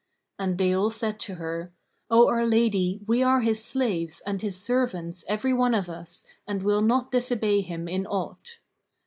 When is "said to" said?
0.89-1.35